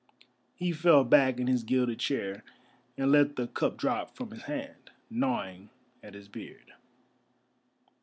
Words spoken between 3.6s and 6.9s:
drop from his hand, gnawing at his beard.